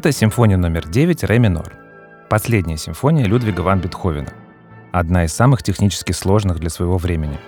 [0.00, 1.74] Это симфония номер 9 ре минор.
[2.30, 4.30] Последняя симфония Людвига ван Бетховена.
[4.92, 7.38] Одна из самых технически сложных для своего времени.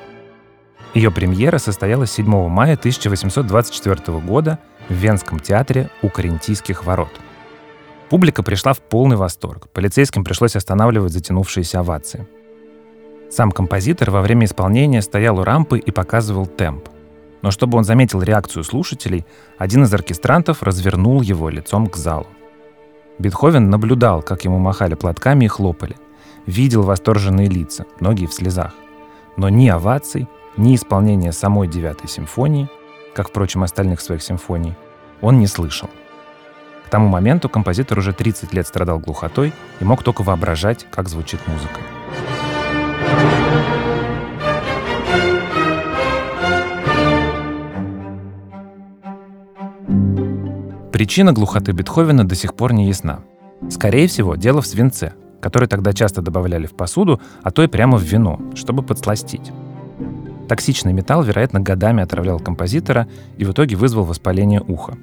[0.93, 4.59] Ее премьера состоялась 7 мая 1824 года
[4.91, 7.09] в Венском театре у Карентийских ворот.
[8.11, 9.71] Публика пришла в полный восторг.
[9.71, 12.29] Полицейским пришлось останавливать затянувшиеся овации.
[13.31, 16.91] Сам композитор во время исполнения стоял у рампы и показывал темп.
[17.41, 19.25] Но чтобы он заметил реакцию слушателей,
[19.57, 22.27] один из оркестрантов развернул его лицом к залу.
[23.19, 25.97] Бетховен наблюдал, как ему махали платками и хлопали.
[26.47, 28.75] Видел восторженные лица, многие в слезах.
[29.37, 32.69] Но ни оваций, ни исполнения самой девятой симфонии,
[33.15, 34.75] как, впрочем, остальных своих симфоний,
[35.21, 35.89] он не слышал.
[36.87, 41.41] К тому моменту композитор уже 30 лет страдал глухотой и мог только воображать, как звучит
[41.47, 41.81] музыка.
[51.03, 53.25] Причина глухоты Бетховена до сих пор не ясна.
[53.71, 57.99] Скорее всего, дело в свинце, который тогда часто добавляли в посуду, а то и прямо
[57.99, 59.51] в вино, чтобы подсластить.
[60.49, 64.97] Токсичный металл, вероятно, годами отравлял композитора и в итоге вызвал воспаление уха.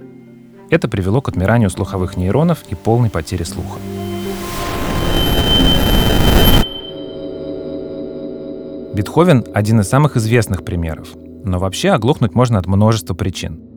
[0.70, 3.80] Это привело к отмиранию слуховых нейронов и полной потере слуха.
[8.94, 11.10] Бетховен– один из самых известных примеров.
[11.44, 13.69] Но вообще оглохнуть можно от множества причин.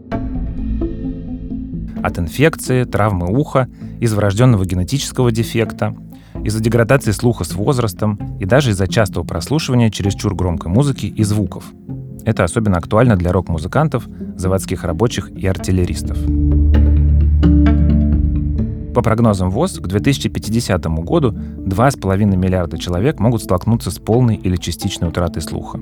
[2.03, 3.69] От инфекции, травмы уха,
[4.01, 5.95] из врожденного генетического дефекта,
[6.45, 11.65] из-за деградации слуха с возрастом и даже из-за частого прослушивания чересчур громкой музыки и звуков.
[12.25, 16.19] Это особенно актуально для рок-музыкантов, заводских рабочих и артиллеристов.
[18.95, 25.09] По прогнозам ВОЗ, к 2050 году 2,5 миллиарда человек могут столкнуться с полной или частичной
[25.09, 25.81] утратой слуха.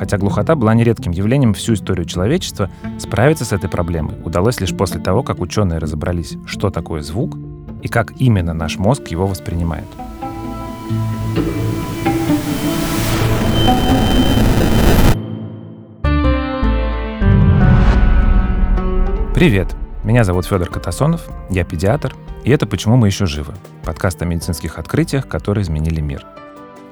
[0.00, 4.98] Хотя глухота была нередким явлением всю историю человечества, справиться с этой проблемой удалось лишь после
[4.98, 7.36] того, как ученые разобрались, что такое звук
[7.82, 9.84] и как именно наш мозг его воспринимает.
[19.34, 19.76] Привет!
[20.02, 23.52] Меня зовут Федор Катасонов, я педиатр, и это «Почему мы еще живы»—
[23.84, 26.24] подкаст о медицинских открытиях, которые изменили мир.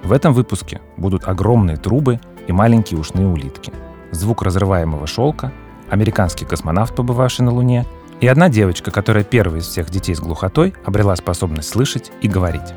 [0.02, 3.72] В этом выпуске будут огромные трубы и маленькие ушные улитки,
[4.10, 5.52] звук разрываемого шелка,
[5.88, 7.86] американский космонавт, побывавший на Луне,
[8.20, 12.74] и одна девочка, которая первая из всех детей с глухотой обрела способность слышать и говорить.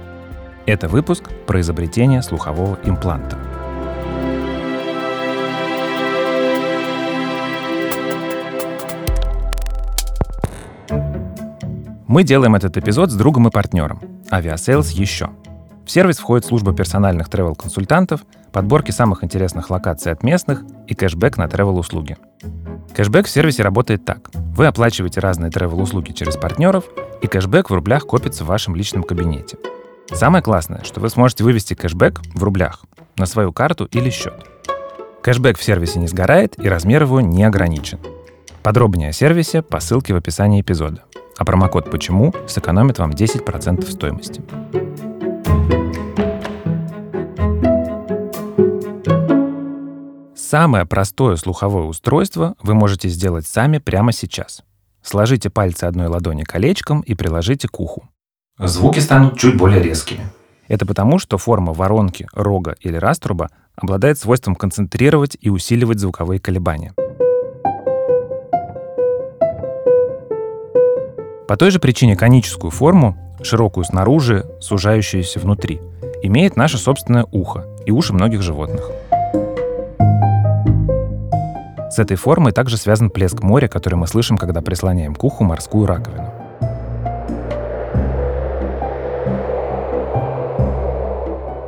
[0.68, 3.40] Это выпуск про изобретение слухового импланта—
[12.12, 15.30] Мы делаем этот эпизод с другом и партнером— Aviasales еще.
[15.86, 21.46] В сервис входит служба персональных travel-консультантов, подборки самых интересных локаций от местных и кэшбэк на
[21.46, 22.18] travel-услуги.
[22.96, 24.30] Кэшбэк в сервисе работает так.
[24.34, 26.86] Вы оплачиваете разные travel-услуги через партнеров,
[27.22, 29.58] и кэшбэк в рублях копится в вашем личном кабинете.
[30.12, 32.84] Самое классное, что вы сможете вывести кэшбэк в рублях
[33.18, 34.46] на свою карту или счет.
[35.22, 38.00] Кэшбэк в сервисе не сгорает, и размер его не ограничен.
[38.64, 41.04] Подробнее о сервисе по ссылке в описании эпизода
[41.42, 44.44] а промокод «Почему» сэкономит вам 10% стоимости.
[50.52, 54.64] Самое простое слуховое устройство вы можете сделать сами прямо сейчас.
[55.02, 58.10] Сложите пальцы одной ладони колечком и приложите к уху.
[58.60, 60.30] Звуки станут чуть более резкими.
[60.68, 66.94] Это потому, что форма воронки, рога или раструба обладает свойством концентрировать и усиливать звуковые колебания.
[71.48, 75.80] По той же причине коническую форму, широкую снаружи, сужающуюся внутри,
[76.22, 78.92] имеет наше собственное ухо и уши многих животных.
[81.92, 85.86] С этой формой также связан плеск моря, который мы слышим, когда прислоняем к уху морскую
[85.86, 86.41] раковину.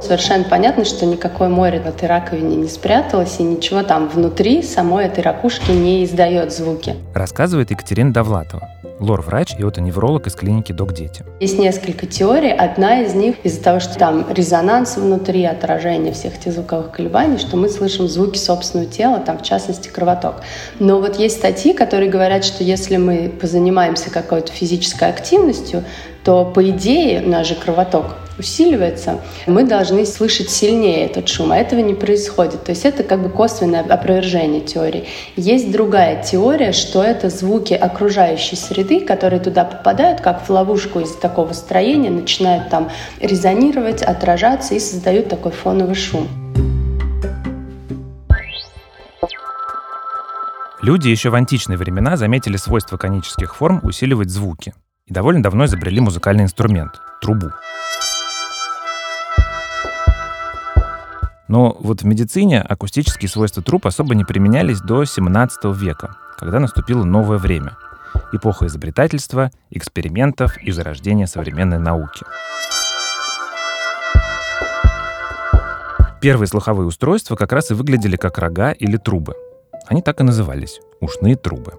[0.03, 5.05] Совершенно понятно, что никакое море на этой раковине не спряталось, и ничего там внутри самой
[5.05, 6.95] этой ракушки не издает звуки.
[7.13, 8.69] Рассказывает Екатерина Довлатова,
[8.99, 11.23] лор-врач и отоневролог из клиники Док Дети.
[11.39, 12.51] Есть несколько теорий.
[12.51, 17.55] Одна из них из-за того, что там резонанс внутри, отражение всех этих звуковых колебаний, что
[17.55, 20.41] мы слышим звуки собственного тела, там в частности кровоток.
[20.79, 25.85] Но вот есть статьи, которые говорят, что если мы позанимаемся какой-то физической активностью,
[26.23, 31.79] то по идее наш же кровоток усиливается, мы должны слышать сильнее этот шум, а этого
[31.81, 32.63] не происходит.
[32.63, 35.05] То есть это как бы косвенное опровержение теории.
[35.35, 41.11] Есть другая теория, что это звуки окружающей среды, которые туда попадают, как в ловушку из
[41.15, 42.89] такого строения, начинают там
[43.21, 46.27] резонировать, отражаться и создают такой фоновый шум.
[50.81, 54.73] Люди еще в античные времена заметили свойство конических форм усиливать звуки
[55.13, 57.51] довольно давно изобрели музыкальный инструмент— трубу.
[61.47, 67.03] Но вот в медицине акустические свойства труб особо не применялись до 17 века, когда наступило
[67.03, 67.77] новое время—
[68.33, 72.25] эпоха изобретательства, экспериментов и зарождения современной науки.
[76.21, 79.35] Первые слуховые устройства как раз и выглядели как рога или трубы.
[79.87, 81.73] Они так и назывались— ушные трубы.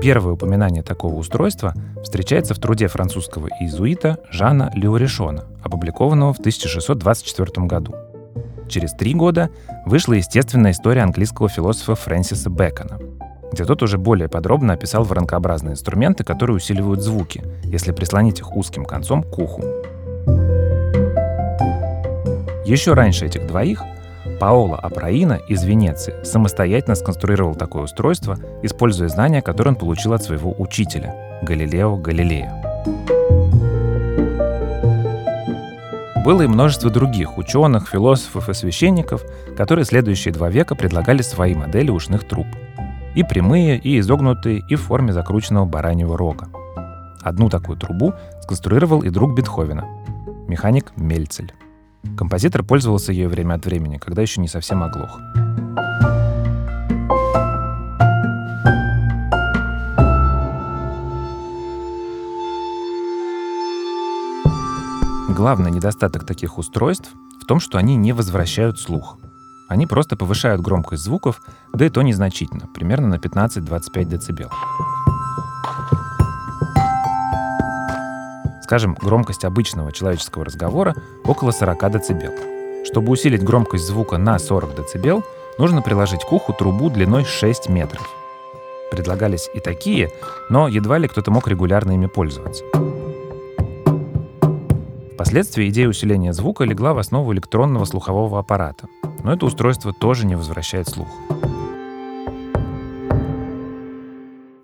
[0.00, 7.94] Первое упоминание такого устройства встречается в труде французского иезуита Жана Леоришона, опубликованного в 1624 году.
[8.66, 9.50] Через три года
[9.84, 12.98] вышла естественная история английского философа Фрэнсиса Бэкона,
[13.52, 18.86] где тот уже более подробно описал воронкообразные инструменты, которые усиливают звуки, если прислонить их узким
[18.86, 19.62] концом к уху.
[22.64, 23.82] Еще раньше этих двоих
[24.40, 30.54] Паоло Апраина из Венеции самостоятельно сконструировал такое устройство, используя знания, которые он получил от своего
[30.58, 32.50] учителя— Галилео Галилея.
[36.24, 39.22] Было и множество других ученых, философов и священников,
[39.58, 42.46] которые следующие два века предлагали свои модели ушных труб.
[43.14, 46.48] И прямые, и изогнутые, и в форме закрученного бараньего рога.
[47.20, 49.84] Одну такую трубу сконструировал и друг Бетховена—
[50.48, 51.52] механик Мельцель.
[52.16, 55.20] Композитор пользовался ее время от времени, когда еще не совсем оглох.
[65.28, 67.10] Главный недостаток таких устройств
[67.40, 69.18] в том, что они не возвращают слух.
[69.70, 71.40] Они просто повышают громкость звуков,
[71.72, 74.50] да и то незначительно, примерно на 15-25 дБ.
[78.70, 80.94] Скажем, громкость обычного человеческого разговора
[81.24, 82.86] около 40 дБ.
[82.86, 85.24] Чтобы усилить громкость звука на 40 дБ,
[85.58, 88.08] нужно приложить к уху трубу длиной 6 метров.
[88.92, 90.12] Предлагались и такие,
[90.50, 92.62] но едва ли кто-то мог регулярно ими пользоваться.
[95.14, 98.86] Впоследствии идея усиления звука легла в основу электронного слухового аппарата,
[99.24, 101.08] но это устройство тоже не возвращает слух.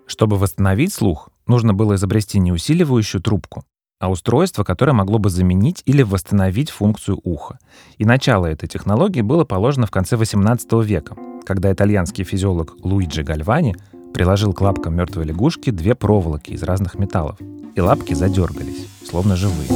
[0.05, 3.65] Чтобы восстановить слух, нужно было изобрести не усиливающую трубку,
[3.99, 7.59] а устройство, которое могло бы заменить или восстановить функцию уха.
[7.97, 11.15] И начало этой технологии было положено в конце XVIII века,
[11.45, 13.75] когда итальянский физиолог Луиджи Гальвани
[14.13, 17.37] приложил к лапкам мертвой лягушки две проволоки из разных металлов,
[17.75, 19.67] и лапки задергались, словно живые.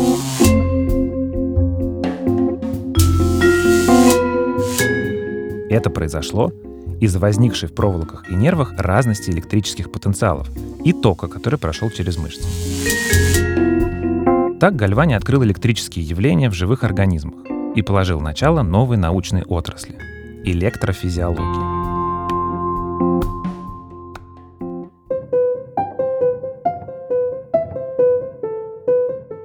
[5.69, 6.51] Это произошло
[6.99, 10.49] из-за возникшей в проволоках и нервах разности электрических потенциалов
[10.83, 12.43] и тока, который прошел через мышцы.
[14.61, 19.95] Так Гальвани открыл электрические явления в живых организмах и положил начало новой научной отрасли—
[20.45, 21.81] электрофизиологии.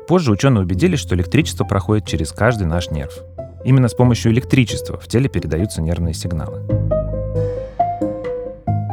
[0.06, 3.18] Позже ученые убедились, что электричество проходит через каждый наш нерв.
[3.64, 6.60] Именно с помощью электричества в теле передаются нервные сигналы.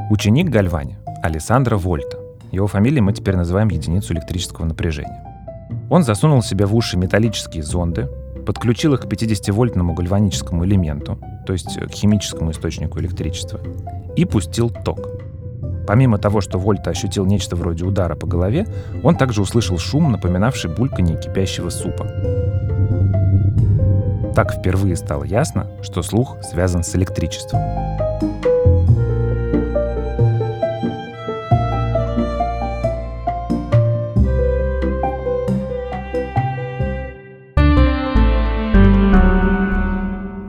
[0.09, 2.17] Ученик Гальвани— Алессандро Вольта.
[2.49, 5.32] Его фамилией мы теперь называем единицу электрического напряжения.
[5.89, 8.09] Он засунул себе в уши металлические зонды,
[8.45, 13.59] подключил их к 50-вольтному гальваническому элементу, то есть к химическому источнику электричества,
[14.15, 15.09] и пустил ток.
[15.85, 18.65] Помимо того, что Вольта ощутил нечто вроде удара по голове,
[19.03, 22.07] он также услышал шум, напоминавший бульканье кипящего супа.
[24.33, 27.61] Так впервые стало ясно, что слух связан с электричеством.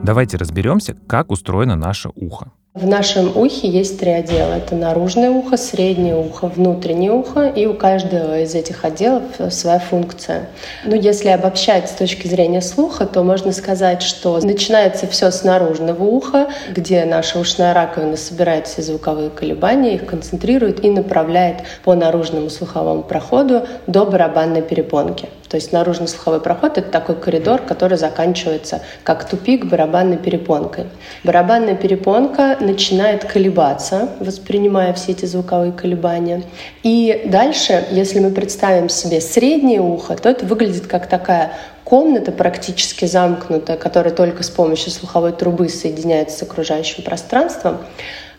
[0.05, 2.51] Давайте разберемся, как устроено наше ухо.
[2.75, 4.53] В нашем ухе есть три отдела.
[4.53, 10.49] Это наружное ухо, среднее ухо, внутреннее ухо, и у каждого из этих отделов своя функция.
[10.83, 16.03] Ну, если обобщать с точки зрения слуха, то можно сказать, что начинается все с наружного
[16.03, 22.51] уха, где наша ушная раковина собирает все звуковые колебания, их концентрирует и направляет по наружному
[22.51, 25.29] слуховому проходу до барабанной перепонки.
[25.49, 30.85] То есть наружный слуховой проход— это такой коридор, который заканчивается как тупик барабанной перепонкой.
[31.23, 36.43] Барабанная перепонка начинает колебаться, воспринимая все эти звуковые колебания.
[36.81, 43.05] И дальше, если мы представим себе среднее ухо, то это выглядит как такая комната практически
[43.05, 47.77] замкнутая, которая только с помощью слуховой трубы соединяется с окружающим пространством,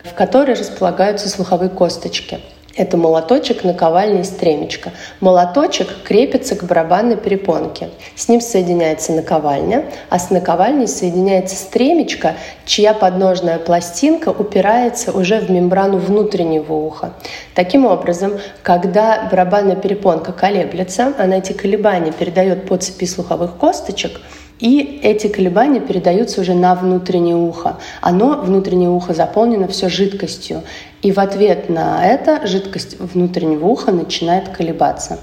[0.03, 2.39] в которой располагаются слуховые косточки—
[2.77, 4.91] Это молоточек, наковальня и стремечко.
[5.19, 7.89] Молоточек крепится к барабанной перепонке.
[8.15, 15.49] С ним соединяется наковальня, а с наковальней соединяется стремечко, чья подножная пластинка упирается уже в
[15.49, 17.13] мембрану внутреннего уха.
[17.55, 24.21] Таким образом, когда барабанная перепонка колеблется, она эти колебания передает по цепи слуховых косточек–
[24.59, 27.77] и эти колебания передаются уже на внутреннее ухо.
[28.01, 30.63] Оно, внутреннее ухо, заполнено все жидкостью.
[31.01, 35.19] И в ответ на это жидкость внутреннего уха начинает колебаться.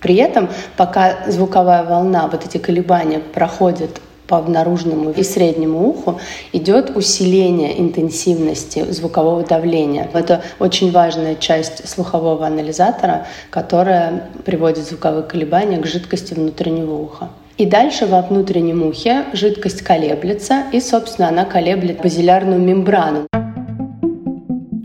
[0.00, 6.20] При этом, пока звуковая волна, вот эти колебания проходят по наружному и среднему уху
[6.52, 10.10] идет усиление интенсивности звукового давления.
[10.12, 17.30] Это очень важная часть слухового анализатора, которая приводит звуковые колебания к жидкости внутреннего уха.
[17.58, 23.26] И дальше во внутреннем ухе жидкость колеблется, и, собственно, она колеблет базилярную мембрану.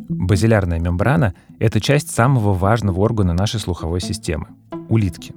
[0.07, 4.47] Базилярная мембрана— это часть самого важного органа нашей слуховой системы—
[4.89, 5.33] улитки.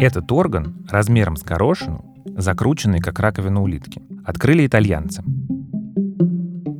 [0.00, 5.22] Этот орган размером с горошину, закрученный как раковина улитки, открыли итальянцы.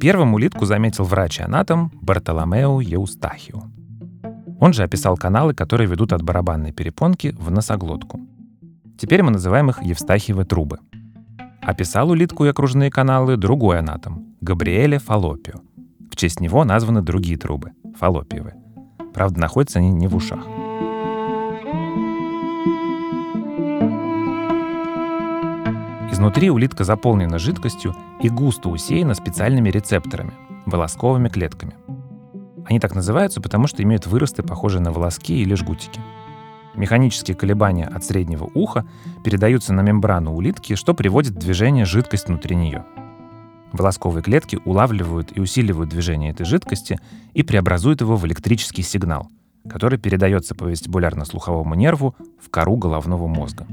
[0.01, 3.63] Первым улитку заметил врач-анатом Бартоломео Еустахио.
[4.59, 8.21] Он же описал каналы, которые ведут от барабанной перепонки в носоглотку.
[9.01, 10.79] Теперь мы называем их Евстахиевы трубы.
[11.63, 15.55] Описал улитку и окружные каналы другой анатом— Габриэле Фалопио.
[16.13, 18.53] В честь него названы другие трубы— Фалопиевы.
[19.15, 20.47] Правда, находятся они не в ушах.
[26.13, 30.35] Изнутри улитка заполнена жидкостью и густо усеяна специальными рецепторами—
[30.67, 31.73] волосковыми клетками.
[32.67, 36.03] Они так называются, потому что имеют выросты, похожие на волоски или жгутики—
[36.75, 38.87] Механические колебания от среднего уха
[39.25, 42.85] передаются на мембрану улитки, что приводит в движение жидкость внутри нее.
[43.73, 46.99] Волосковые клетки улавливают и усиливают движение этой жидкости
[47.35, 49.29] и преобразуют его в электрический сигнал,
[49.69, 53.67] который передается по вестибулярно-слуховому нерву в кору головного мозга.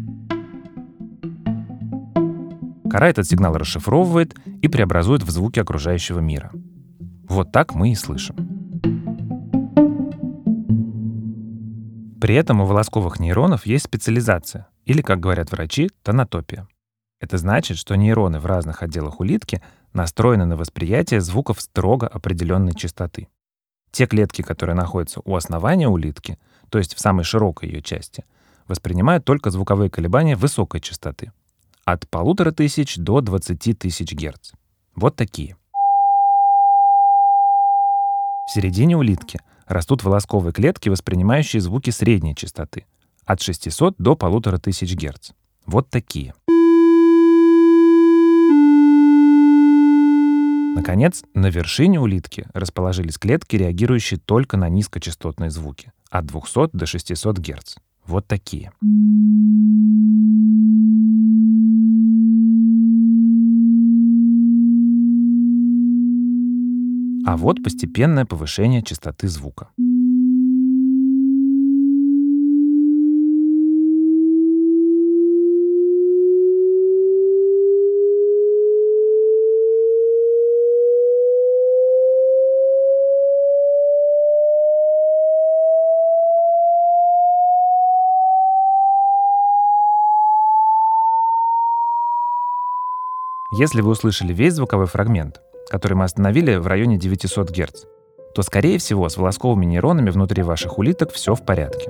[2.89, 6.51] Кора этот сигнал расшифровывает и преобразует в звуки окружающего мира.
[7.27, 8.46] Вот так мы и слышим.
[12.27, 16.67] При этом у волосковых нейронов есть специализация, или, как говорят врачи, тонотопия.
[17.21, 19.61] Это значит, что нейроны в разных отделах улитки
[19.93, 23.29] настроены на восприятие звуков строго определенной частоты.
[23.93, 26.37] Те клетки, которые находятся у основания улитки,
[26.69, 28.25] то есть в самой широкой ее части,
[28.67, 31.31] воспринимают только звуковые колебания высокой частоты—
[31.85, 34.51] от полутора тысяч до 20 тысяч Гц.
[34.95, 35.55] Вот такие.
[38.45, 42.85] В середине улитки— растут волосковые клетки, воспринимающие звуки средней частоты
[43.25, 45.31] от 600 до 1500 Гц.
[45.65, 46.33] Вот такие.
[50.75, 57.39] Наконец, на вершине улитки расположились клетки, реагирующие только на низкочастотные звуки от 200 до 600
[57.39, 57.75] Гц.
[58.05, 58.71] Вот такие.
[67.27, 69.67] А вот постепенное повышение частоты звука.
[93.51, 97.85] Если вы услышали весь звуковой фрагмент, который мы остановили в районе 900 Гц,
[98.33, 101.89] то, скорее всего, с волосковыми нейронами внутри ваших улиток все в порядке.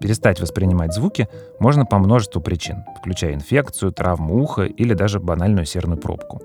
[0.00, 1.28] Перестать воспринимать звуки
[1.58, 6.42] можно по множеству причин, включая инфекцию, травму уха или даже банальную серную пробку.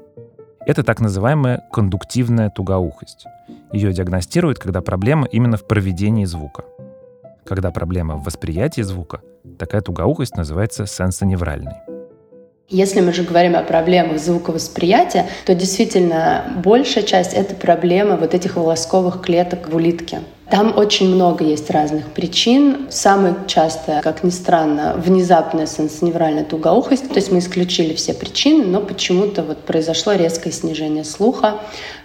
[0.66, 3.26] Это так называемая кондуктивная тугоухость.
[3.72, 6.64] Ее диагностируют, когда проблема именно в проведении звука.
[7.46, 9.22] Когда проблема в восприятии звука,
[9.58, 11.91] такая тугоухость называется сенсоневральной.
[12.72, 18.56] Если мы же говорим о проблемах звуковосприятия, то действительно большая часть— это проблема вот этих
[18.56, 20.22] волосковых клеток в улитке.
[20.50, 22.88] Там очень много есть разных причин.
[22.90, 27.10] Самое частое, как ни странно, внезапная сенсоневральная тугоухость.
[27.10, 31.60] То есть мы исключили все причины, но почему-то вот произошло резкое снижение слуха.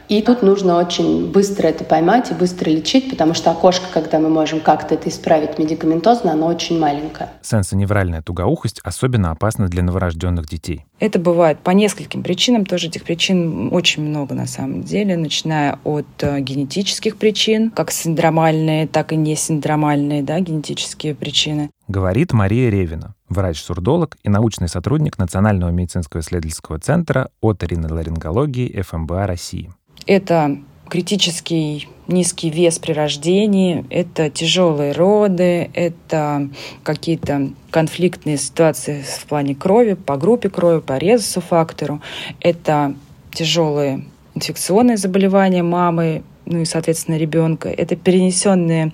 [0.08, 4.28] И тут нужно очень быстро это поймать и быстро лечить, потому что окошко, когда мы
[4.28, 7.30] можем как-то это исправить медикаментозно, оно очень маленькое.
[7.42, 10.84] Сенсоневральная тугоухость особенно опасна для новорожденных детей.
[11.00, 12.64] Это бывает по нескольким причинам.
[12.64, 18.86] Тоже этих причин очень много на самом деле, начиная от э, генетических причин, как синдромальные,
[18.86, 21.70] так и не синдромальные да, генетические причины.
[21.88, 29.70] Говорит Мария Ревина, врач-сурдолог и научный сотрудник Национального медицинского исследовательского центра оториноларингологии ФМБА России.
[30.06, 30.58] Это
[30.88, 36.48] критический низкий вес при рождении, это тяжелые роды, это
[36.82, 42.00] какие-то конфликтные ситуации в плане крови, по группе крови, по резусу-фактору,
[42.40, 42.94] это
[43.32, 47.68] тяжелые инфекционные заболевания мамы, ну и, соответственно, ребенка.
[47.68, 48.92] Это перенесенные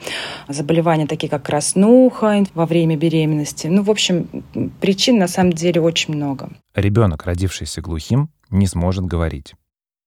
[0.48, 3.66] заболевания, такие как краснуха во время беременности.
[3.66, 4.26] Ну, в общем,
[4.80, 6.48] причин на самом деле очень много.
[6.74, 9.54] Ребенок, родившийся глухим, не сможет говорить.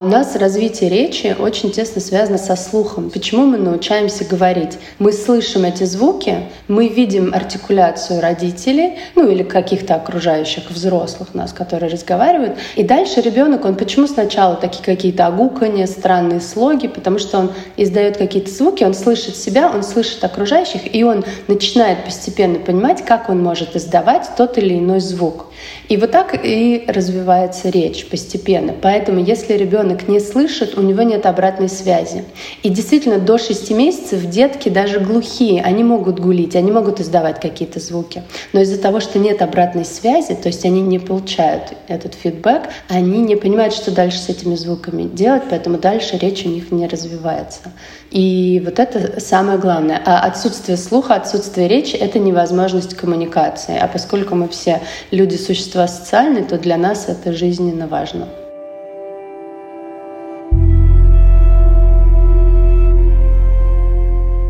[0.01, 3.09] У нас развитие речи очень тесно связано со слухом.
[3.09, 4.77] Почему мы научаемся говорить?
[4.99, 11.89] Мы слышим эти звуки, мы видим артикуляцию родителей, ну или каких-то окружающих взрослых нас, которые
[11.89, 12.57] разговаривают.
[12.75, 18.17] И дальше ребенок, он почему сначала такие какие-то огукания, странные слоги, потому что он издает
[18.17, 23.41] какие-то звуки, он слышит себя, он слышит окружающих, и он начинает постепенно понимать, как он
[23.41, 25.45] может издавать тот или иной звук.
[25.87, 28.73] И вот так и развивается речь постепенно.
[28.81, 32.23] Поэтому если ребенок не слышит, у него нет обратной связи.
[32.63, 37.79] И действительно, до 6 месяцев детки даже глухие, они могут гулить, они могут издавать какие-то
[37.79, 38.23] звуки.
[38.53, 43.19] Но из-за того, что нет обратной связи, то есть они не получают этот фидбэк, они
[43.19, 47.71] не понимают, что дальше с этими звуками делать, поэтому дальше речь у них не развивается.
[48.11, 50.01] И вот это самое главное.
[50.05, 53.77] А отсутствие слуха, отсутствие речи— это невозможность коммуникации.
[53.77, 54.81] А поскольку мы все
[55.11, 58.27] люди существа социальные, то для нас это жизненно важно.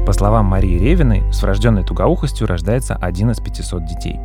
[0.06, 4.20] По словам Марии Ревиной, с врожденной тугоухостью рождается один из 500 детей.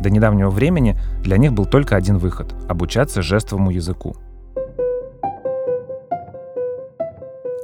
[0.00, 4.16] До недавнего времени для них был только один выход— обучаться жестовому языку—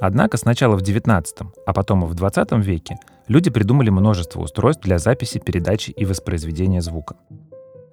[0.01, 1.25] Однако сначала в XIX,
[1.67, 6.81] а потом и в XX веке люди придумали множество устройств для записи, передачи и воспроизведения
[6.81, 7.17] звука.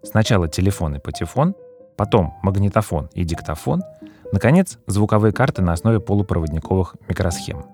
[0.06, 1.56] Сначала телефон и патефон,
[1.98, 3.82] потом магнитофон и диктофон,
[4.32, 7.66] наконец, звуковые карты на основе полупроводниковых микросхем.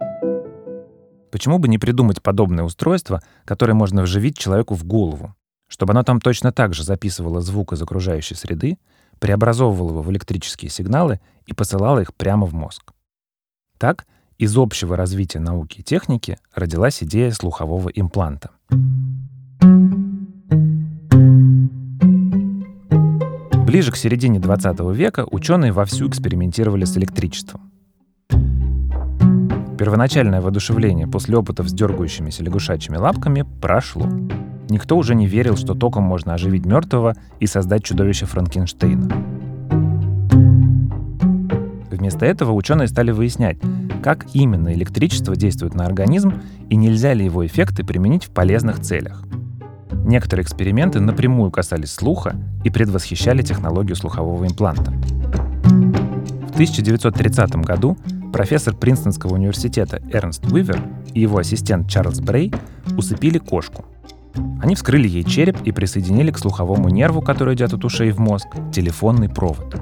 [1.29, 5.35] Почему бы не придумать подобное устройство, которое можно вживить человеку в голову,
[5.67, 8.77] чтобы оно там точно так же записывало звук из окружающей среды,
[9.19, 12.93] преобразовывало его в электрические сигналы и посылало их прямо в мозг.
[13.77, 14.05] Так,
[14.37, 18.51] из общего развития науки и техники родилась идея слухового импланта.
[23.71, 27.71] Ближе к середине 20 века ученые вовсю экспериментировали с электричеством.
[29.79, 34.09] Первоначальное воодушевление после опытов с дергающимися лягушачьими лапками прошло.
[34.67, 39.09] Никто уже не верил, что током можно оживить мертвого и создать чудовище Франкенштейна.
[41.91, 43.57] Вместо этого ученые стали выяснять,
[44.03, 46.33] как именно электричество действует на организм
[46.69, 49.23] и нельзя ли его эффекты применить в полезных целях.
[49.91, 54.91] Некоторые эксперименты напрямую касались слуха и предвосхищали технологию слухового импланта.
[54.91, 57.97] В 1930 году
[58.31, 60.81] профессор Принстонского университета Эрнст Уивер
[61.13, 62.53] и его ассистент Чарльз Брей
[62.97, 63.85] усыпили кошку.
[64.61, 68.47] Они вскрыли ей череп и присоединили к слуховому нерву, который идет от ушей в мозг,
[68.71, 69.75] телефонный провод.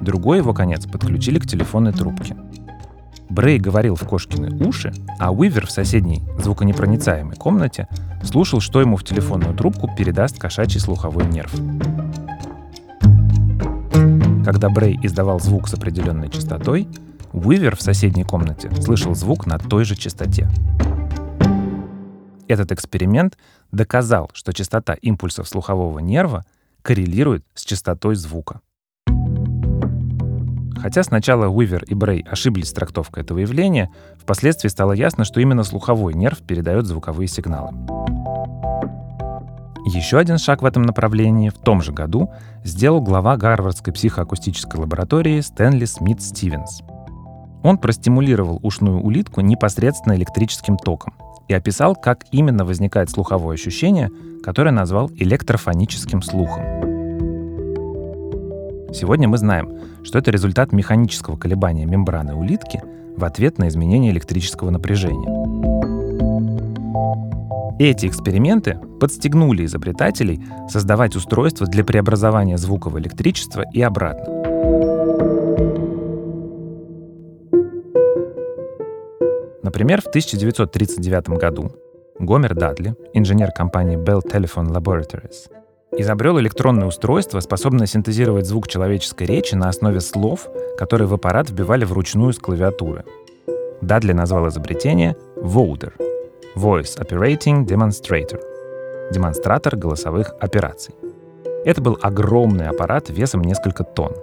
[0.00, 2.36] Другой его конец подключили к телефонной трубке.
[3.30, 7.88] Брей говорил в кошкины уши, а Уивер в соседней звуконепроницаемой комнате
[8.22, 11.52] слушал, что ему в телефонную трубку передаст кошачий слуховой нерв.
[14.44, 16.88] Когда Брей издавал звук с определенной частотой,
[17.32, 20.48] Уивер в соседней комнате слышал звук на той же частоте.
[22.48, 23.36] Этот эксперимент
[23.72, 26.46] доказал, что частота импульсов слухового нерва
[26.80, 28.62] коррелирует с частотой звука.
[30.80, 35.64] Хотя сначала Уивер и Брей ошиблись с трактовкой этого явления, впоследствии стало ясно, что именно
[35.64, 37.72] слуховой нерв передает звуковые сигналы.
[39.86, 42.30] Еще один шаг в этом направлении в том же году
[42.62, 46.82] сделал глава Гарвардской психоакустической лаборатории Стэнли Смит Стивенс.
[47.62, 51.14] Он простимулировал ушную улитку непосредственно электрическим током
[51.48, 54.10] и описал, как именно возникает слуховое ощущение,
[54.44, 56.87] которое назвал электрофоническим слухом.
[58.92, 59.70] Сегодня мы знаем,
[60.02, 62.82] что это результат механического колебания мембраны улитки
[63.16, 65.28] в ответ на изменение электрического напряжения.
[67.78, 74.34] Эти эксперименты подстегнули изобретателей создавать устройства для преобразования звука в электричество и обратно.
[79.62, 81.70] Например, в 1939 году
[82.18, 85.57] Гомер Дадли, инженер компании Bell Telephone Laboratories,
[85.92, 91.84] изобрел электронное устройство, способное синтезировать звук человеческой речи на основе слов, которые в аппарат вбивали
[91.84, 93.04] вручную с клавиатуры.
[93.80, 95.92] Дадли назвал изобретение VODER—
[96.56, 98.40] Voice Operating Demonstrator—
[99.12, 100.94] демонстратор голосовых операций.
[101.64, 104.14] Это был огромный аппарат весом несколько тонн.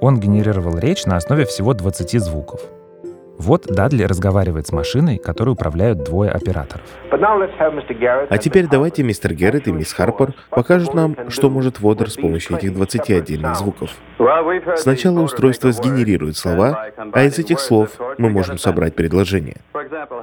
[0.00, 2.60] Он генерировал речь на основе всего 20 звуков.
[3.38, 6.82] Вот Дадли разговаривает с машиной, которой управляют двое операторов.
[7.10, 12.56] А теперь давайте мистер Геррет и мисс Харпер покажут нам, что может Водер с помощью
[12.56, 13.90] этих 20 отдельных звуков.
[14.76, 19.58] Сначала устройство сгенерирует слова, а из этих слов мы можем собрать предложение.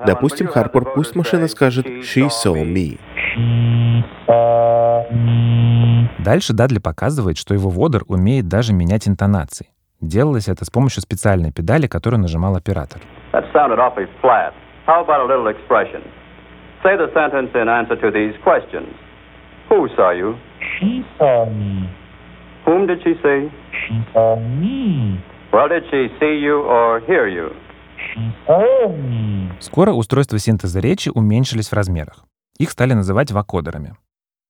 [0.05, 2.99] Допустим, Харпер, пусть машина скажет «She saw me».
[6.19, 9.67] Дальше Дадли показывает, что его водор умеет даже менять интонации.
[10.01, 13.01] Делалось это с помощью специальной педали, которую нажимал оператор.
[16.83, 18.93] Say the sentence in answer to these questions.
[19.69, 20.35] Who saw you?
[20.59, 21.89] She saw me.
[22.65, 23.51] Whom did she see?
[23.71, 25.19] She saw me.
[25.51, 27.55] Well, did she see you or hear you?
[27.97, 29.51] She saw me.
[29.59, 32.25] Скоро устройства синтеза речи уменьшились в размерах.
[32.59, 33.95] Их стали называть вакодерами.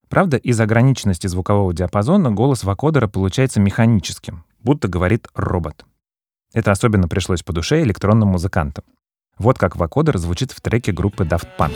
[0.09, 5.85] Правда, из ограниченности звукового диапазона голос вакодера получается механическим, будто говорит робот.
[6.53, 8.83] Это особенно пришлось по душе электронным музыкантам.
[9.37, 11.73] Вот как вакодер звучит в треке группы Daft Punk.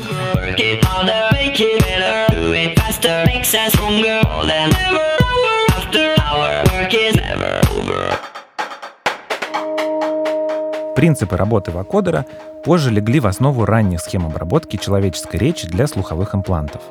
[10.96, 12.26] Принципы работы вакодера
[12.64, 16.82] позже легли в основу ранних схем обработки человеческой речи для слуховых имплантов.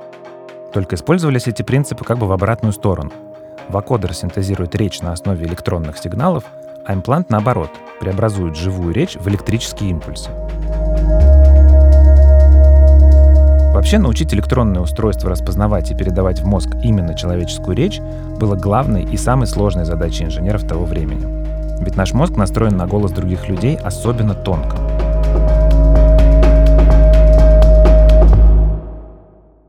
[0.72, 3.27] Только использовались эти принципы как бы в обратную сторону.
[3.68, 6.44] Вакодер синтезирует речь на основе электронных сигналов,
[6.86, 10.30] а имплант, наоборот, преобразует живую речь в электрические импульсы.
[13.74, 19.16] Вообще научить электронное устройство распознавать и передавать в мозг именно человеческую речь было главной и
[19.16, 21.38] самой сложной задачей инженеров того времени.
[21.80, 24.97] Ведь наш мозг настроен на голос других людей особенно тонко.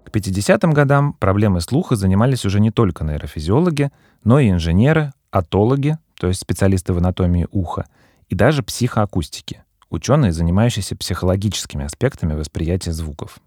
[0.09, 3.91] К 50-м годам проблемой слуха занимались уже не только нейрофизиологи,
[4.23, 7.85] но и инженеры, атологи, то есть специалисты в анатомии уха,
[8.27, 13.37] и даже психоакустики, ученые, занимающиеся психологическими аспектами восприятия звуков.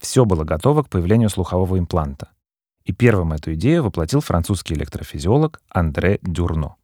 [0.00, 2.30] Все было готово к появлению слухового импланта.
[2.84, 6.74] И первым эту идею воплотил французский электрофизиолог Андре Дюрно.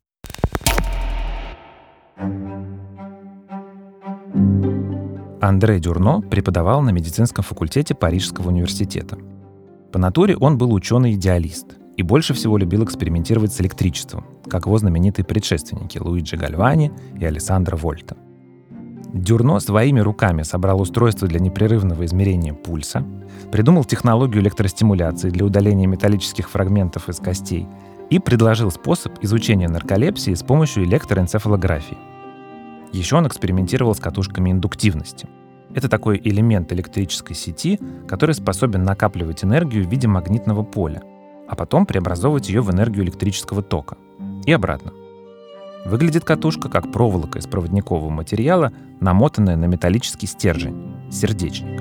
[5.40, 9.18] Андре Дюрно преподавал на медицинском факультете Парижского университета.
[9.92, 15.24] По натуре он был ученый-идеалист и больше всего любил экспериментировать с электричеством, как его знаменитые
[15.24, 18.16] предшественники Луиджи Гальвани и Алессандро Вольта—
[19.12, 23.04] Дюрно своими руками собрал устройство для непрерывного измерения пульса,
[23.50, 27.66] придумал технологию электростимуляции для удаления металлических фрагментов из костей
[28.10, 31.96] и предложил способ изучения нарколепсии с помощью электроэнцефалографии.
[32.92, 35.28] Еще он экспериментировал с катушками индуктивности.
[35.74, 41.02] Это такой элемент электрической сети, который способен накапливать энергию в виде магнитного поля,
[41.46, 43.96] а потом преобразовывать ее в энергию электрического тока.
[44.46, 44.92] И обратно.
[45.84, 51.80] Выглядит катушка как проволока из проводникового материала, намотанная на металлический стержень— сердечник.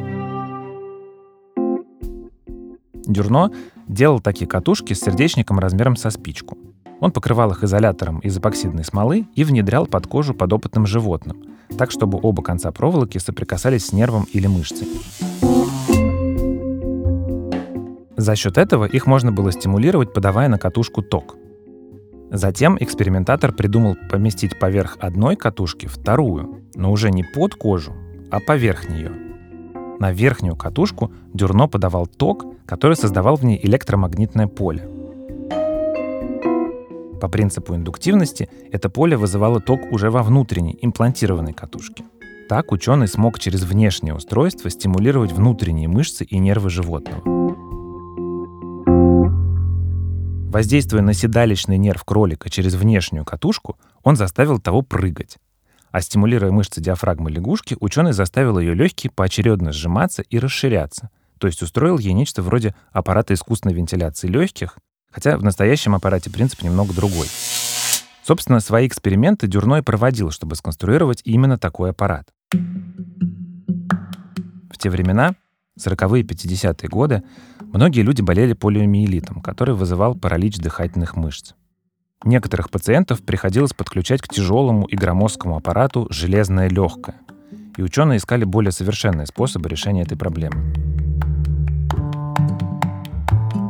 [3.07, 3.51] Дюрно
[3.87, 6.57] делал такие катушки с сердечником размером со спичку.
[6.99, 11.43] Он покрывал их изолятором из эпоксидной смолы и внедрял под кожу подопытным животным,
[11.77, 14.87] так чтобы оба конца проволоки соприкасались с нервом или мышцей.
[18.15, 21.35] За счет этого их можно было стимулировать, подавая на катушку ток—
[22.29, 27.93] Затем экспериментатор придумал поместить поверх одной катушки вторую, но уже не под кожу,
[28.29, 29.11] а поверх нее.
[29.99, 34.87] На верхнюю катушку Дюрно подавал ток, который создавал в ней электромагнитное поле.
[37.19, 42.03] По принципу индуктивности это поле вызывало ток уже во внутренней, имплантированной катушке.
[42.47, 47.21] Так ученый смог через внешнее устройство стимулировать внутренние мышцы и нервы животного.
[50.49, 55.37] Воздействуя на седалищный нерв кролика через внешнюю катушку, он заставил того прыгать.
[55.91, 61.61] А стимулируя мышцы диафрагмы лягушки, ученый заставил ее легкие поочередно сжиматься и расширяться, то есть
[61.61, 64.77] устроил ей нечто вроде аппарата искусственной вентиляции легких,
[65.17, 67.25] хотя в настоящем аппарате принцип немного другой.
[68.21, 72.27] Собственно, свои эксперименты Дюрной проводил, чтобы сконструировать именно такой аппарат.
[72.51, 72.57] В
[74.77, 75.33] те времена
[75.79, 77.23] 40-е 50-е годы
[77.61, 81.53] многие люди болели полиомиелитом, который вызывал паралич дыхательных мышц.
[82.23, 87.15] Некоторых пациентов приходилось подключать к тяжелому и громоздкому аппарату железное легкое,
[87.75, 90.96] и ученые искали более совершенные способы решения этой проблемы.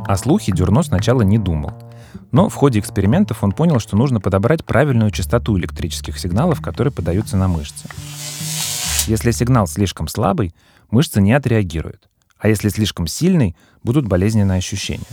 [0.08, 1.74] О слухе Дюрно сначала не думал,
[2.32, 7.36] но в ходе экспериментов он понял, что нужно подобрать правильную частоту электрических сигналов, которые подаются
[7.36, 7.86] на мышцы.
[9.06, 10.54] Если сигнал слишком слабый,
[10.90, 12.08] мышца не отреагирует.
[12.38, 15.04] А если слишком сильный, будут болезненные ощущения.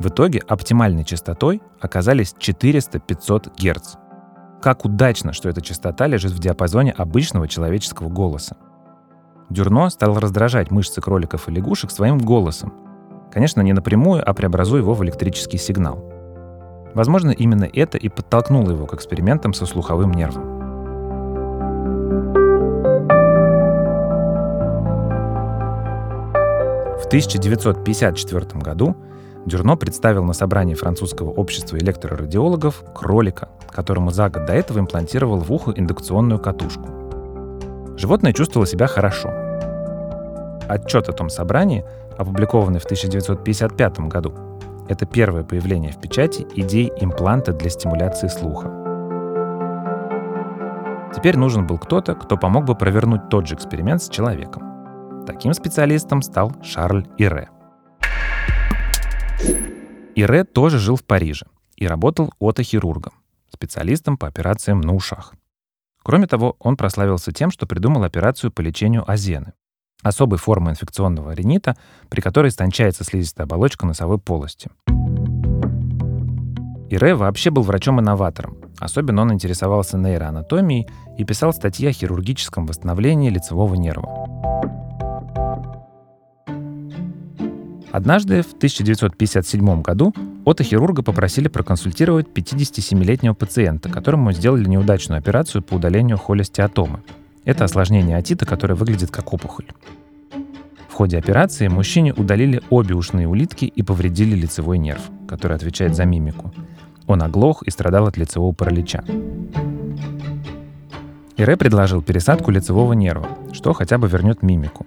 [0.00, 3.96] В итоге оптимальной частотой оказались 400-500 Гц.
[4.62, 8.56] как удачно, что эта частота лежит в диапазоне обычного человеческого голоса.
[9.50, 12.85] Дюрно стал раздражать мышцы кроликов и лягушек своим голосом.
[13.36, 16.02] Конечно, не напрямую, а преобразуя его в электрический сигнал.
[16.94, 20.56] Возможно, именно это и подтолкнуло его к экспериментам со слуховым нервом.
[26.98, 28.96] В 1954 году
[29.44, 35.52] Дюрно представил на собрании французского общества электрорадиологов кролика, которому за год до этого имплантировал в
[35.52, 36.88] ухо индукционную катушку.
[37.98, 39.28] Животное чувствовало себя хорошо.
[40.68, 41.84] Отчет о том собрании,
[42.18, 44.34] опубликованный в 1955 году,
[44.88, 48.70] это первое появление в печати идей импланта для стимуляции слуха.
[51.14, 55.24] Теперь нужен был кто-то, кто помог бы провернуть тот же эксперимент с человеком.
[55.26, 57.48] Таким специалистом стал Шарль Ире.
[60.14, 63.12] Ире тоже жил в Париже и работал отохирургом,
[63.52, 65.34] специалистом по операциям на ушах.
[66.02, 69.54] Кроме того, он прославился тем, что придумал операцию по лечению азены,
[70.02, 71.76] особой формы инфекционного ринита,
[72.08, 74.70] при которой истончается слизистая оболочка носовой полости.
[76.88, 78.58] Ире вообще был врачом-инноватором.
[78.78, 80.86] Особенно он интересовался нейроанатомией
[81.18, 84.26] и писал статьи о хирургическом восстановлении лицевого нерва.
[87.90, 90.12] Однажды, в 1957 году,
[90.44, 97.00] отохирурга попросили проконсультировать 57-летнего пациента, которому сделали неудачную операцию по удалению холестиатомы.
[97.46, 99.66] Это осложнение отита, которое выглядит как опухоль.
[100.88, 106.04] В ходе операции мужчине удалили обе ушные улитки и повредили лицевой нерв, который отвечает за
[106.06, 106.52] мимику.
[107.06, 109.04] Он оглох и страдал от лицевого паралича.
[111.36, 114.84] Ире предложил пересадку лицевого нерва, что хотя бы вернет мимику.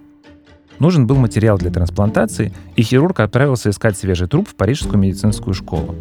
[0.79, 5.95] Нужен был материал для трансплантации, и хирург отправился искать свежий труп в Парижскую медицинскую школу.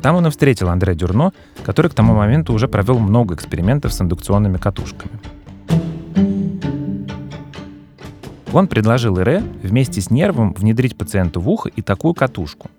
[0.00, 1.32] Там он и встретил Андре Дюрно,
[1.64, 5.18] который к тому моменту уже провел много экспериментов с индукционными катушками.
[8.52, 12.70] Он предложил Ире вместе с нервом внедрить пациенту в ухо и такую катушку.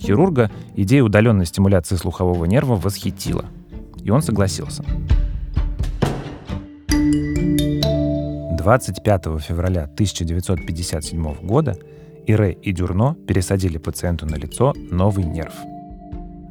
[0.00, 3.44] Хирурга идея удаленной стимуляции слухового нерва восхитила,
[4.02, 4.84] и он согласился.
[8.66, 11.76] 25 февраля 1957 года
[12.26, 15.54] Ире и Дюрно пересадили пациенту на лицо новый нерв.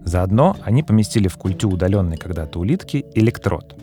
[0.05, 3.75] Заодно они поместили в культю удаленной когда-то улитки электрод.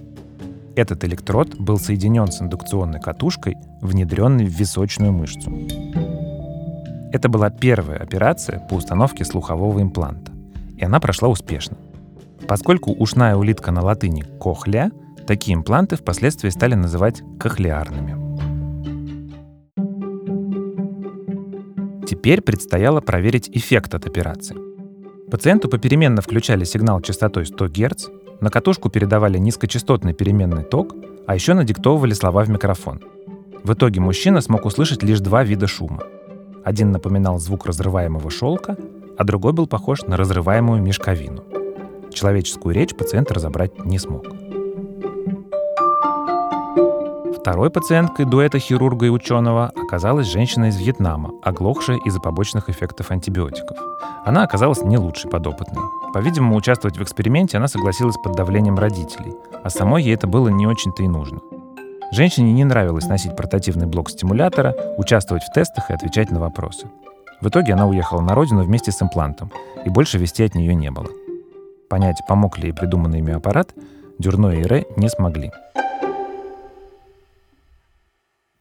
[0.75, 5.53] Этот электрод был соединен с индукционной катушкой, внедренной в височную мышцу.
[7.13, 10.33] Это была первая операция по установке слухового импланта,
[10.79, 11.77] и она прошла успешно.
[12.49, 14.91] Поскольку ушная улитка на латыни «кохля»,
[15.27, 18.23] такие импланты впоследствии стали называть кохлеарными.
[22.07, 24.57] Теперь предстояло проверить эффект от операции.
[25.31, 28.07] Пациенту попеременно включали сигнал частотой 100 Гц,
[28.43, 30.95] на катушку передавали низкочастотный переменный ток,
[31.27, 33.01] а еще надиктовывали слова в микрофон.
[33.63, 36.03] В итоге мужчина смог услышать лишь два вида шума.
[36.65, 38.77] Один напоминал звук разрываемого шелка,
[39.17, 41.45] а другой был похож на разрываемую мешковину.
[42.13, 44.27] Человеческую речь пациент разобрать не смог.
[47.43, 53.77] Второй пациенткой дуэта хирурга и ученого оказалась женщина из Вьетнама, оглохшая из-за побочных эффектов антибиотиков.
[54.25, 55.83] Она оказалась не лучшей подопытной.
[56.15, 60.69] По-видимому, участвовать в эксперименте она согласилась под давлением родителей, а самой ей это было не
[60.69, 61.41] очень-то и нужно.
[62.13, 66.87] Женщине не нравилось носить портативный блок стимулятора, участвовать в тестах и отвечать на вопросы.
[67.41, 69.51] В итоге она уехала на родину вместе с имплантом,
[69.85, 71.09] и больше вести от нее не было.
[71.91, 73.75] Понять, помог ли ей придуманный ими аппарат,
[74.21, 75.51] Дюрно и Ре не смогли.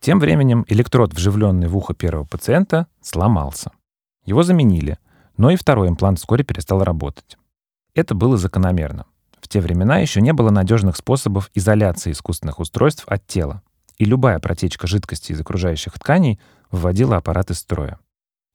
[0.02, 3.72] Тем временем электрод, вживленный в ухо первого пациента, сломался.
[4.26, 4.98] Его заменили,
[5.38, 7.38] но и второй имплант вскоре перестал работать.
[7.94, 9.06] Это было закономерно.
[9.40, 13.62] В те времена еще не было надежных способов изоляции искусственных устройств от тела,
[14.00, 16.40] и любая протечка жидкости из окружающих тканей
[16.72, 18.00] вводила аппарат из строя.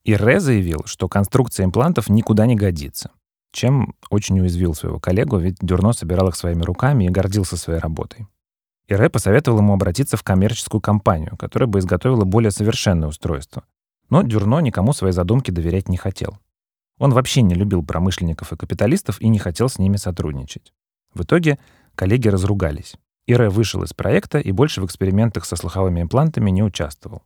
[0.03, 3.11] Ирре заявил, что конструкция имплантов никуда не годится,
[3.53, 8.27] чем очень уязвил своего коллегу, ведь Дюрно собирал их своими руками и гордился своей работой.
[8.89, 13.65] И Рэ посоветовал ему обратиться в коммерческую компанию, которая бы изготовила более совершенное устройство.
[14.11, 16.39] Но Дюрно никому свои задумки доверять не хотел.
[16.99, 20.73] Он вообще не любил промышленников и капиталистов и не хотел с ними сотрудничать.
[21.15, 21.59] В итоге
[21.95, 22.95] коллеги разругались.
[23.27, 27.23] Ире вышел из проекта и больше в экспериментах со слуховыми имплантами не участвовал.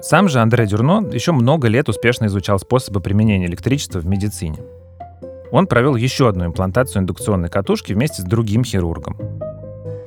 [0.00, 4.60] Сам же Андре Дюрно еще много лет успешно изучал способы применения электричества в медицине.
[5.52, 9.16] Он провел еще одну имплантацию индукционной катушки вместе с другим хирургом.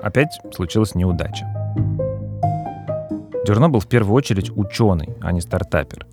[0.01, 1.45] Опять случилась неудача.
[3.45, 6.05] Дюрно был в первую очередь ученый, а не стартапер.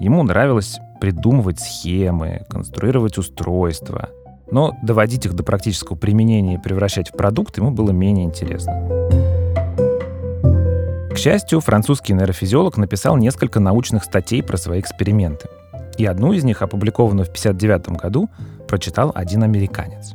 [0.00, 4.10] Ему нравилось придумывать схемы, конструировать устройства.
[4.50, 8.72] но доводить их до практического применения и превращать в продукт ему было менее интересно.
[11.10, 15.48] К счастью, французский нейрофизиолог написал несколько научных статей про свои эксперименты.
[15.96, 18.28] И одну из них, опубликованную в 1959 году,
[18.74, 20.14] прочитал один американец.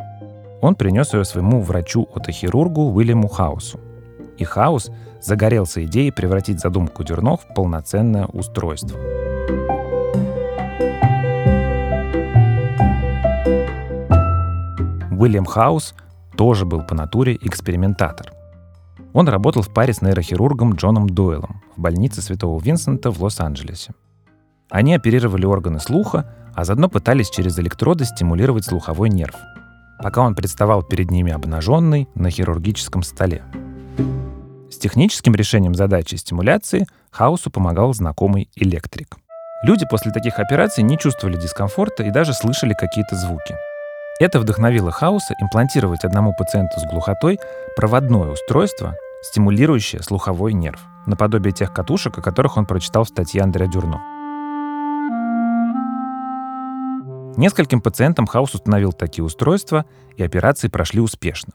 [0.60, 3.80] Он принес ее своему врачу-отохирургу Уильяму Хаусу.
[4.38, 4.91] И Хаус
[5.22, 9.00] загорелся идеей превратить задумку Дюрно в полноценное устройство.
[15.17, 15.95] Уильям Хаус
[16.36, 18.34] тоже был по натуре экспериментатор.
[19.13, 23.93] Он работал в паре с нейрохирургом Джоном Дойлом в больнице Святого Винсента в Лос-Анджелесе.
[24.69, 29.36] Они оперировали органы слуха, а заодно пытались через электроды стимулировать слуховой нерв,
[30.01, 33.43] пока он представал перед ними обнаженный на хирургическом столе.
[34.69, 39.17] С техническим решением задачи стимуляции Хаусу помогал знакомый электрик.
[39.63, 43.55] Люди после таких операций не чувствовали дискомфорта и даже слышали какие-то звуки.
[44.19, 47.39] Это вдохновило Хауса имплантировать одному пациенту с глухотой
[47.75, 53.69] проводное устройство, стимулирующее слуховой нерв, наподобие тех катушек, о которых он прочитал в статье Андрея
[53.69, 54.18] Дюрно.
[57.38, 59.86] Нескольким пациентам Хаус установил такие устройства,
[60.18, 61.54] и операции прошли успешно.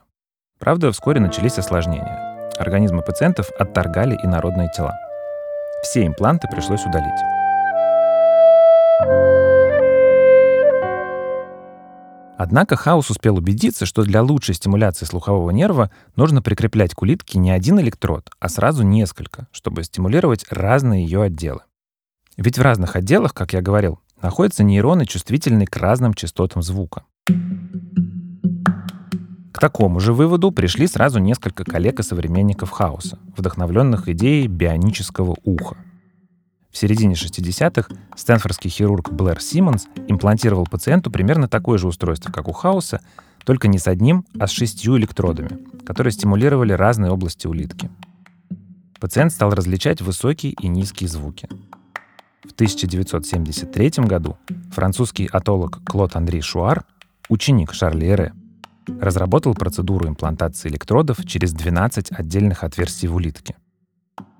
[0.59, 2.49] Правда, вскоре начались осложнения.
[2.57, 4.93] Организмы пациентов отторгали инородные тела.
[5.83, 7.19] Все импланты пришлось удалить.
[12.37, 17.51] Однако Хаус успел убедиться, что для лучшей стимуляции слухового нерва нужно прикреплять к улитке не
[17.51, 21.61] один электрод, а сразу несколько, чтобы стимулировать разные ее отделы.
[22.37, 27.03] Ведь в разных отделах, как я говорил, находятся нейроны, чувствительные к разным частотам звука.
[29.51, 35.77] К такому же выводу пришли сразу несколько коллег и современников хаоса, вдохновленных идеей бионического уха.
[36.71, 42.51] В середине 60-х стэнфордский хирург Блэр Симмонс имплантировал пациенту примерно такое же устройство, как у
[42.51, 43.01] хаоса,
[43.45, 47.91] только не с одним, а с шестью электродами, которые стимулировали разные области улитки.
[48.99, 51.47] Пациент стал различать высокие и низкие звуки.
[52.47, 54.37] В 1973 году
[54.71, 56.85] французский атолог Клод Анри Шуар,
[57.27, 58.33] ученик Шарли Эре,
[58.99, 63.55] разработал процедуру имплантации электродов через 12 отдельных отверстий в улитке.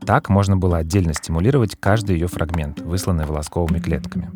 [0.05, 4.29] Так можно было отдельно стимулировать каждый ее фрагмент, высланный волосковыми клетками.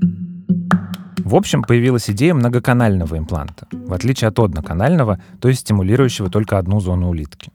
[1.19, 6.79] В общем, появилась идея многоканального импланта, в отличие от одноканального, то есть стимулирующего только одну
[6.79, 7.51] зону улитки.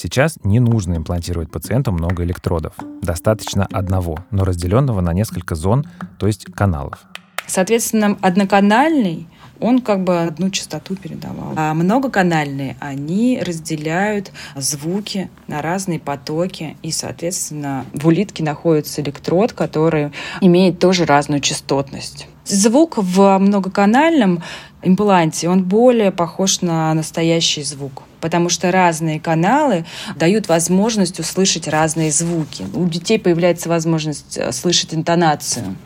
[0.00, 2.72] Сейчас не нужно имплантировать пациенту много электродов.
[3.02, 5.86] Достаточно одного, но разделенного на несколько зон,
[6.20, 7.00] то есть каналов.
[7.48, 9.26] Соответственно, одноканальный
[9.60, 11.54] он как бы одну частоту передавал.
[11.56, 20.12] А многоканальные, они разделяют звуки на разные потоки, и, соответственно, в улитке находится электрод, который
[20.40, 22.26] имеет тоже разную частотность.
[22.44, 24.42] Звук в многоканальном
[24.82, 29.84] импланте, он более похож на настоящий звук потому что разные каналы
[30.16, 32.66] дают возможность услышать разные звуки.
[32.74, 35.76] У детей появляется возможность э, слышать интонацию,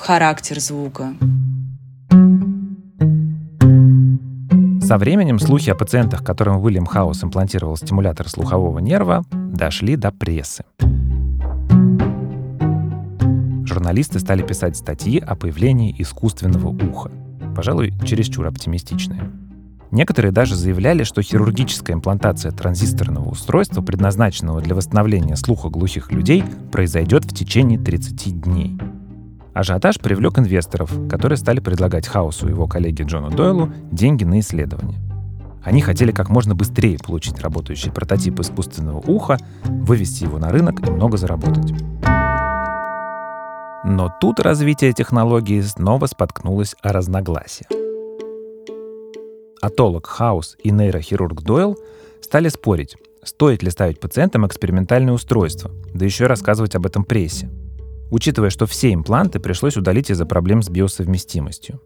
[0.00, 1.14] характер звука.
[4.88, 10.64] Со временем слухи о пациентах, которым Уильям Хаус имплантировал стимулятор слухового нерва, дошли до прессы.
[13.66, 17.10] Журналисты стали писать статьи о появлении искусственного уха.
[17.54, 19.30] Пожалуй, чересчур оптимистичные.
[19.90, 27.26] Некоторые даже заявляли, что хирургическая имплантация транзисторного устройства, предназначенного для восстановления слуха глухих людей, произойдет
[27.26, 28.78] в течение 30 дней.
[29.58, 35.00] Ажиотаж привлек инвесторов, которые стали предлагать Хаусу и его коллеге Джону Дойлу деньги на исследование.
[35.64, 40.90] Они хотели как можно быстрее получить работающий прототип искусственного уха, вывести его на рынок и
[40.90, 41.72] много заработать.
[43.84, 47.68] Но тут развитие технологии снова споткнулось о разногласиях
[49.60, 51.76] атолог Хаус и нейрохирург Дойл
[52.20, 57.50] стали спорить, стоит ли ставить пациентам экспериментальное устройство, да еще и рассказывать об этом прессе,
[58.10, 61.80] учитывая, что все импланты пришлось удалить из-за проблем с биосовместимостью.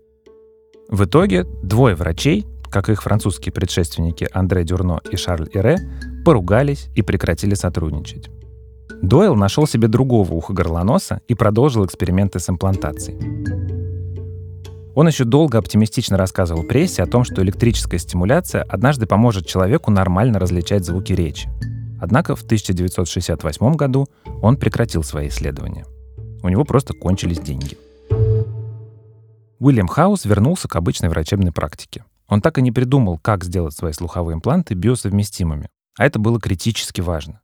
[0.88, 5.78] В итоге двое врачей, как их французские предшественники Андре Дюрно и Шарль Ире,
[6.24, 8.30] поругались и прекратили сотрудничать.
[9.00, 13.18] Дойл нашел себе другого ухо-горлоноса и продолжил эксперименты с имплантацией.
[14.94, 20.38] Он еще долго оптимистично рассказывал прессе о том, что электрическая стимуляция однажды поможет человеку нормально
[20.38, 21.48] различать звуки речи.
[22.00, 24.08] Однако в 1968 году
[24.42, 25.86] он прекратил свои исследования.
[26.42, 27.78] У него просто кончились деньги.
[29.58, 32.04] Уильям Хаус вернулся к обычной врачебной практике.
[32.26, 37.00] Он так и не придумал, как сделать свои слуховые импланты биосовместимыми, а это было критически
[37.00, 37.40] важно.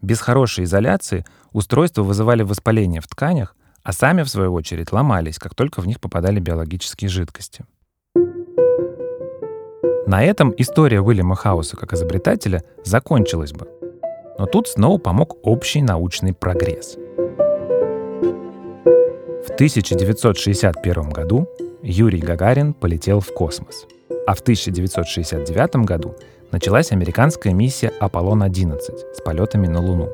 [0.00, 5.54] Без хорошей изоляции устройства вызывали воспаление в тканях, а сами, в свою очередь, ломались, как
[5.54, 7.64] только в них попадали биологические жидкости.
[10.06, 13.66] На этом история Уильяма Хауса как изобретателя закончилась бы.
[14.38, 16.96] Но тут снова помог общий научный прогресс.
[19.46, 21.48] В 1961 году
[21.82, 23.86] Юрий Гагарин полетел в космос,
[24.26, 26.16] а в 1969 году
[26.50, 28.78] началась американская миссия «Аполлон-11»
[29.14, 30.10] с полетами на Луну.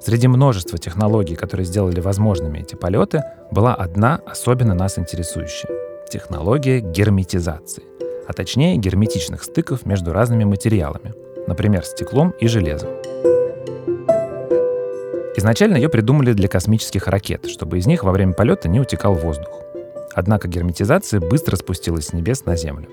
[0.00, 5.70] Среди множества технологий, которые сделали возможными эти полеты, была одна особенно нас интересующая—
[6.10, 7.82] технология герметизации,
[8.28, 11.14] а точнее герметичных стыков между разными материалами,
[11.48, 12.97] например, стеклом и железом.
[15.38, 19.62] Изначально ее придумали для космических ракет, чтобы из них во время полета не утекал воздух.
[20.12, 22.88] Однако герметизация быстро спустилась с небес на Землю.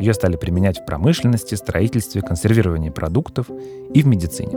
[0.00, 3.46] Ее стали применять в промышленности, строительстве, консервировании продуктов
[3.94, 4.54] и в медицине.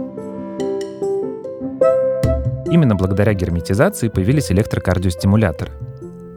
[2.71, 5.73] Именно благодаря герметизации появились электрокардиостимуляторы.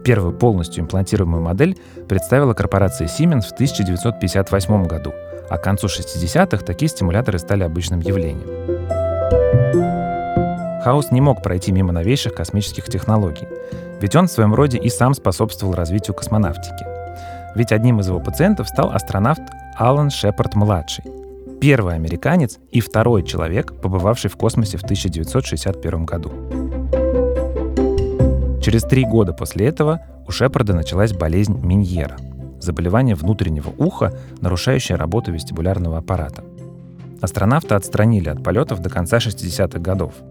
[0.03, 5.13] Первую полностью имплантируемую модель представила корпорация Siemens в 1958 году,
[5.49, 8.94] а к концу 60-х такие стимуляторы стали обычным явлением.
[10.85, 13.47] Хаус не мог пройти мимо новейших космических технологий,
[13.99, 16.85] ведь он в своем роде и сам способствовал развитию космонавтики.
[17.55, 19.41] Ведь одним из его пациентов стал астронавт
[19.79, 21.03] Алан Шепард-младший,
[21.59, 26.31] первый американец и второй человек, побывавший в космосе в 1961 году.
[28.61, 32.17] Через три года после этого у Шепарда началась болезнь Миньера–
[32.59, 36.43] заболевание внутреннего уха, нарушающее работу вестибулярного аппарата.
[37.21, 40.13] Астронавта отстранили от полетов до конца 60-х годов–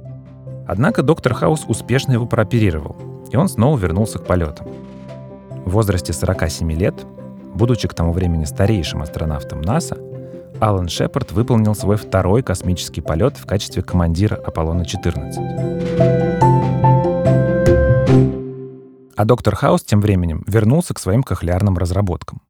[0.66, 2.96] Однако доктор Хаус успешно его прооперировал,
[3.30, 4.66] и он снова вернулся к полетам.
[5.64, 6.94] В возрасте 47 лет,
[7.54, 9.98] будучи к тому времени старейшим астронавтом НАСА,
[10.60, 16.34] Алан Шепард выполнил свой второй космический полет в качестве командира Аполлона-14.
[19.16, 22.42] А доктор Хаус тем временем вернулся к своим кохлеарным разработкам.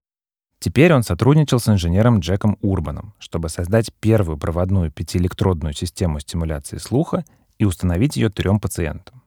[0.58, 7.24] Теперь он сотрудничал с инженером Джеком Урбаном, чтобы создать первую проводную пятиэлектродную систему стимуляции слуха
[7.58, 9.22] и установить ее трем пациентам.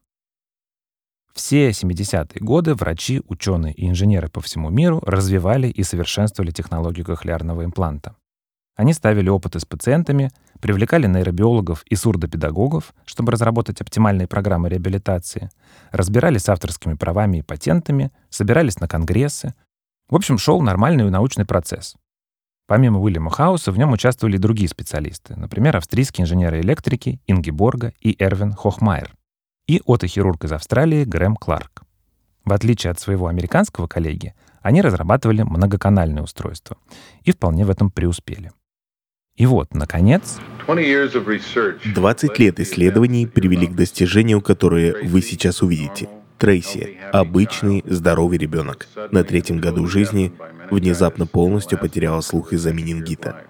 [1.34, 7.64] Все 70-е годы врачи, ученые и инженеры по всему миру развивали и совершенствовали технологию кохлеарного
[7.64, 8.16] импланта.
[8.76, 15.50] Они ставили опыты с пациентами, привлекали нейробиологов и сурдопедагогов, чтобы разработать оптимальные программы реабилитации,
[15.92, 19.54] разбирались с авторскими правами и патентами, собирались на конгрессы.
[20.10, 21.96] В общем, шел нормальный научный процесс.
[22.68, 28.16] Помимо Уильяма Хауса в нем участвовали и другие специалисты, например, австрийские инженеры-электрики Инги Борга и
[28.20, 29.16] Эрвин Хохмайер,
[29.68, 31.84] и отохирург из Австралии Грэм Кларк.
[32.44, 36.78] В отличие от своего американского коллеги, они разрабатывали многоканальное устройство
[37.24, 38.52] и вполне в этом преуспели.
[39.36, 40.38] И вот, наконец...
[41.86, 46.10] 20 лет исследований привели к достижению, которое вы сейчас увидите.
[46.38, 48.88] Трейси— обычный здоровый ребенок.
[49.12, 50.32] На третьем году жизни
[50.70, 53.42] внезапно полностью потеряла слух из-за менингита.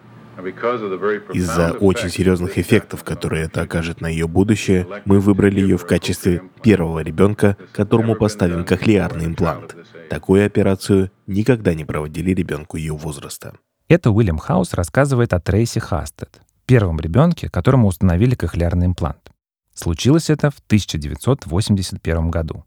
[1.33, 6.43] Из-за очень серьезных эффектов, которые это окажет на ее будущее, мы выбрали ее в качестве
[6.61, 9.75] первого ребенка, которому поставим кохлеарный имплант.
[10.09, 13.55] Такую операцию никогда не проводили ребенку ее возраста.
[13.89, 19.31] Это Уильям Хаус рассказывает о Трейси Хастед, первом ребенке, которому установили кохлеарный имплант.
[19.73, 22.63] Случилось это в 1981 году.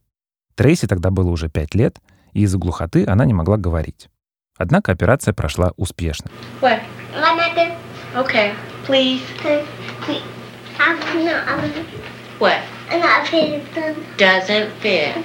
[0.60, 1.96] Трейси тогда было уже 5 лет,
[2.34, 4.10] и из-за глухоты она не могла говорить.
[4.58, 6.30] Однако операция прошла успешно.
[6.60, 6.82] What?
[8.14, 8.52] Okay,
[8.86, 9.22] please.
[12.38, 12.60] What?
[14.18, 15.16] Doesn't fit.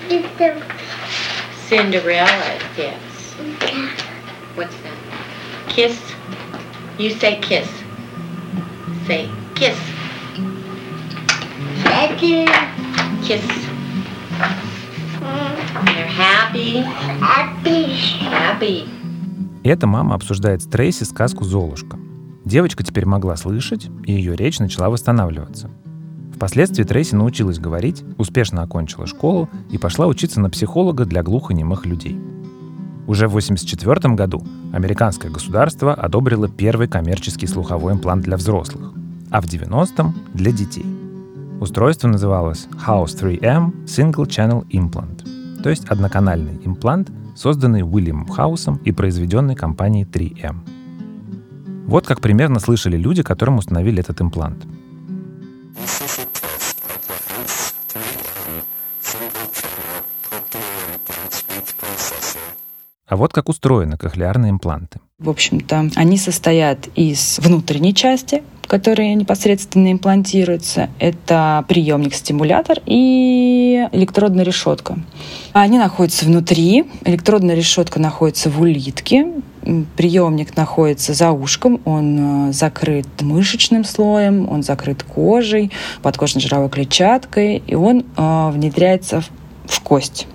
[1.67, 3.35] Cinderella fits.
[4.55, 4.95] What's that?
[5.67, 5.97] Kiss.
[6.97, 7.67] You say kiss.
[9.05, 9.75] Say kiss.
[13.27, 13.43] Kiss.
[15.25, 16.85] You're happy.
[17.19, 17.89] Happy.
[18.21, 18.87] Happy.
[19.63, 21.97] Эта мама обсуждает с Трейси сказку «Золушка».
[22.45, 25.71] Девочка теперь могла слышать, и ее речь начала восстанавливаться.
[26.35, 32.19] Впоследствии Трейси научилась говорить, успешно окончила школу и пошла учиться на психолога для глухонемых людей.
[33.07, 38.93] Уже в 1984 году американское государство одобрило первый коммерческий слуховой имплант для взрослых,
[39.31, 41.04] а в 90-м— для детей.
[41.59, 48.91] Устройство называлось House 3M Single Channel Implant, то есть одноканальный имплант— созданный Уильямом Хаусом и
[48.91, 50.57] произведенный компанией 3M.
[51.87, 54.65] Вот как примерно слышали люди, которым установили этот имплант.
[63.07, 64.99] А вот как устроены кохлеарные импланты.
[65.19, 70.89] В общем-то, они состоят из внутренней части, которая непосредственно имплантируется.
[70.99, 74.97] Это приемник-стимулятор и электродная решетка.
[75.53, 76.85] Они находятся внутри.
[77.05, 79.27] Электродная решетка находится в улитке.
[79.95, 87.75] приемник находится за ушком, он э, закрыт мышечным слоем, он закрыт кожей, подкожно-жировой клетчаткой, и
[87.75, 89.29] он э, внедряется в,
[89.65, 90.27] в кость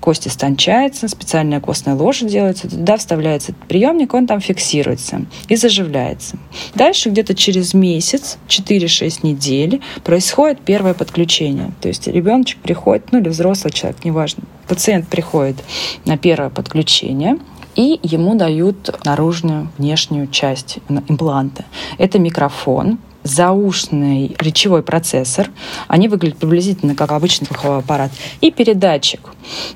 [0.00, 6.38] кость истончается, специальная костная ложа делается, туда вставляется этот приемник, он там фиксируется и заживляется.
[6.74, 11.72] Дальше где-то через месяц, 4-6 недель, происходит первое подключение.
[11.80, 15.56] То есть ребеночек приходит, ну или взрослый человек, неважно, пациент приходит
[16.04, 17.38] на первое подключение,
[17.74, 21.64] и ему дают наружную, внешнюю часть импланта.
[21.96, 25.50] Это микрофон, заушный речевой процессор.
[25.86, 28.10] Они выглядят приблизительно как обычный слуховой аппарат.
[28.40, 29.20] И передатчик.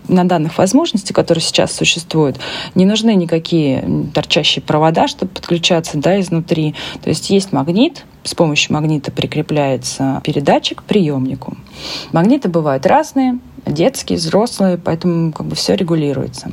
[0.08, 2.38] На данных возможностей, которые сейчас существуют,
[2.74, 6.74] не нужны никакие торчащие провода, чтобы подключаться да, изнутри.
[7.02, 11.56] То есть есть магнит, с помощью магнита прикрепляется передатчик к приемнику.
[12.12, 16.50] Магниты бывают разные, детские, взрослые, поэтому как бы все регулируется.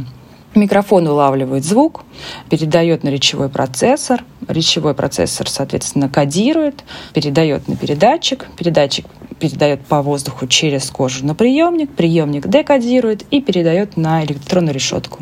[0.56, 2.04] Микрофон улавливает звук,
[2.50, 4.24] передает на речевой процессор.
[4.50, 6.84] Речевой процессор, соответственно, кодирует,
[7.14, 8.47] передает на передатчик.
[8.58, 9.06] Передатчик
[9.39, 11.91] передает по воздуху через кожу на приемник.
[11.91, 15.20] Приемник декодирует и передает на электронную решетку.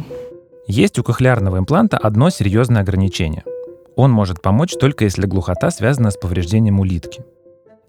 [0.65, 3.43] Есть у кохлеарного импланта одно серьезное ограничение.
[3.97, 7.25] Он может помочь только если глухота связана с повреждением улитки.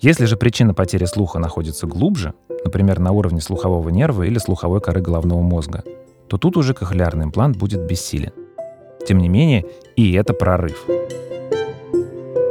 [0.01, 2.34] Если же причина потери слуха находится глубже,
[2.64, 5.84] например, на уровне слухового нерва или слуховой коры головного мозга,
[6.28, 8.32] то тут уже кохлеарный имплант будет бессилен.
[9.07, 9.64] Тем не менее,
[9.97, 10.84] и это прорыв.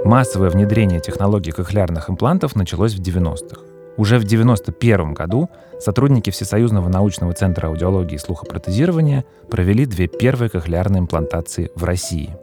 [0.07, 3.59] Массовое внедрение технологий кохлеарных имплантов началось в 90-х.
[3.97, 5.49] Уже в 1991 году
[5.81, 12.37] сотрудники Всесоюзного научного центра аудиологии и слухопротезирования провели две первые кохлеарные имплантации в России.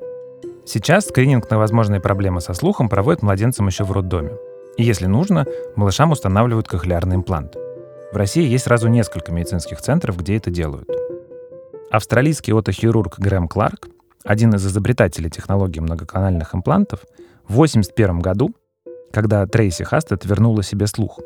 [0.67, 4.33] Сейчас скрининг на возможные проблемы со слухом проводят младенцам еще в роддоме.
[4.77, 7.57] И если нужно, малышам устанавливают кохлеарный имплант.
[8.13, 10.91] В России есть сразу несколько медицинских центров, где это делают.
[11.91, 13.89] Австралийский отохирург Грэм Кларк,
[14.23, 17.01] один из изобретателей технологии многоканальных имплантов,
[17.47, 18.55] в 1981 году,
[19.13, 21.21] когда Трейси Хастед вернула себе слух,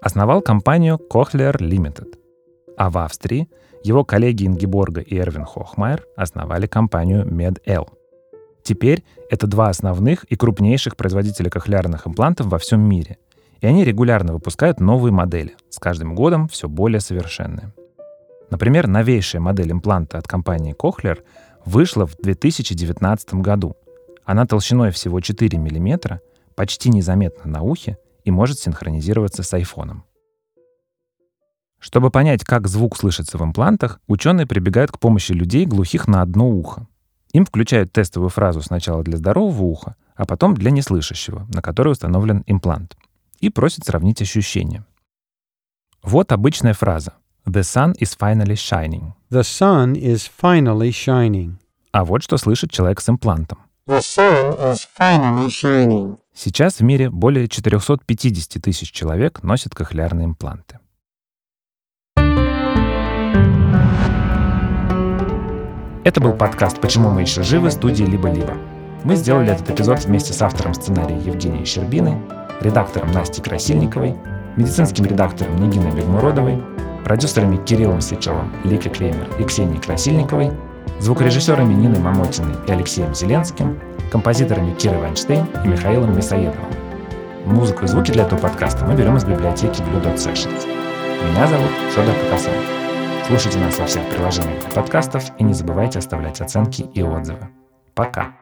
[0.00, 2.14] основал компанию Cochlear Limited.
[2.76, 3.48] А в Австрии
[3.82, 7.88] его коллеги Ингеборга и Эрвин Хохмайер основали компанию MedL.
[8.62, 13.18] Теперь это два основных и крупнейших производителя кохлеарных имплантов во всем мире.
[13.60, 17.72] И они регулярно выпускают новые модели, с каждым годом все более совершенные.
[18.50, 21.18] Например, новейшая модель импланта от компании Cochlear
[21.64, 23.76] вышла в 2019 году.
[24.28, 26.20] Она толщиной всего 4 мм,
[26.54, 30.04] почти незаметна на ухе и может синхронизироваться с айфоном.
[31.78, 36.46] Чтобы понять, как звук слышится в имплантах, ученые прибегают к помощи людей, глухих на одно
[36.46, 36.86] ухо.
[37.32, 42.44] Им включают тестовую фразу сначала для здорового уха, а потом для неслышащего, на который установлен
[42.46, 42.98] имплант,
[43.40, 44.84] и просят сравнить ощущения.
[46.02, 47.14] Вот обычная фраза
[47.46, 49.12] The sun is finally shining.
[49.30, 51.54] The sun is finally shining.
[51.92, 53.60] А вот что слышит человек с имплантом.
[53.88, 56.18] The sun is finally shining.
[56.34, 60.78] Сейчас в мире более 450 тысяч человек носят кохлеарные импланты.
[66.04, 68.58] Это был подкаст «Почему мы еще живы» студии «Либо-либо».
[69.04, 72.18] Мы сделали этот эпизод вместе с автором сценария Евгенией Щербиной,
[72.60, 74.14] редактором Настей Красильниковой,
[74.58, 76.62] медицинским редактором Нигиной Бегмуродовой,
[77.04, 80.52] продюсерами Кириллом Сычевым, Ликой Клеймер и Ксенией Красильниковой,
[81.00, 83.78] звукорежиссерами Ниной Мамотиной и Алексеем Зеленским,
[84.10, 86.72] композиторами Кирой Вайнштейн и Михаилом Мясоедовым.
[87.46, 90.66] Музыку и звуки для этого подкаста мы берем из библиотеки Blue Dot Sessions.
[91.30, 92.52] Меня зовут Федор Катасов.
[93.26, 97.48] Слушайте нас во всех приложениях для подкастов и не забывайте оставлять оценки и отзывы.
[97.94, 98.34] Пока!